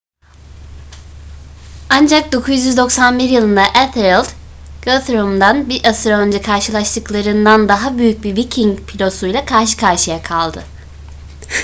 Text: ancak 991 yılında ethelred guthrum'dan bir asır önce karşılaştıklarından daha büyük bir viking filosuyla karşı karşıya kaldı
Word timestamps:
ancak 1.89 2.31
991 2.33 3.29
yılında 3.29 3.63
ethelred 3.65 4.25
guthrum'dan 4.85 5.69
bir 5.69 5.85
asır 5.85 6.11
önce 6.11 6.41
karşılaştıklarından 6.41 7.67
daha 7.67 7.97
büyük 7.97 8.23
bir 8.23 8.35
viking 8.35 8.79
filosuyla 8.89 9.45
karşı 9.45 9.77
karşıya 9.77 10.23
kaldı 10.23 10.63